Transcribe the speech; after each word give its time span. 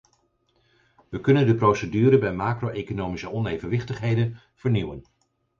We 1.09 1.19
kunnen 1.19 1.45
de 1.47 1.55
procedures 1.55 2.19
bij 2.19 2.33
macro-economische 2.33 3.31
onevenwichtigheden 3.31 4.37
vernieuwen. 4.53 5.05